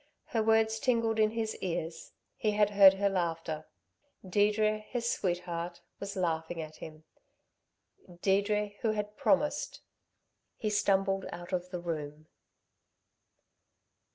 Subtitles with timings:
[0.29, 3.67] Her words tingled in his ears; he had heard her laughter
[4.27, 7.03] Deirdre, his sweetheart, was laughing at him
[8.23, 9.81] Deirdre who had promised
[10.57, 12.25] He stumbled out of the room.